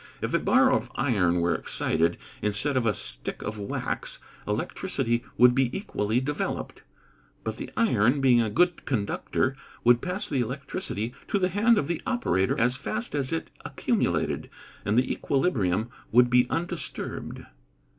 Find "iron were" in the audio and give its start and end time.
0.95-1.53